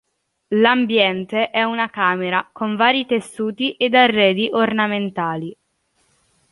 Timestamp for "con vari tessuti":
2.51-3.73